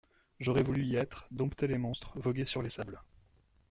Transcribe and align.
J’aurais 0.39 0.63
voulu 0.63 0.83
y 0.83 0.95
être, 0.95 1.27
dompter 1.29 1.67
les 1.67 1.77
monstres, 1.77 2.13
voguer 2.19 2.45
sur 2.45 2.63
les 2.63 2.71
sables. 2.71 3.03